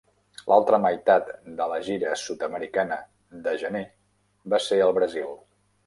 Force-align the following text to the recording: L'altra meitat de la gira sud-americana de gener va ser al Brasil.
L'altra 0.51 0.79
meitat 0.85 1.29
de 1.59 1.67
la 1.73 1.77
gira 1.89 2.17
sud-americana 2.23 2.99
de 3.49 3.57
gener 3.65 3.87
va 4.55 4.65
ser 4.71 4.85
al 4.89 5.01
Brasil. 5.01 5.35